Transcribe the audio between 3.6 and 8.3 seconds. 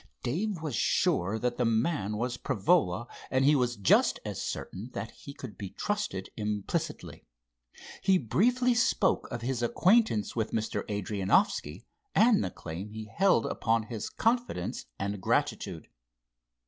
just as certain that he could be trusted implicitly. He